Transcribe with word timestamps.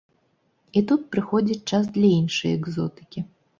І 0.81 0.83
тут 0.91 1.03
прыходзіць 1.17 1.59
час 1.73 1.93
для 1.99 2.09
іншай 2.19 2.59
экзотыкі. 2.59 3.27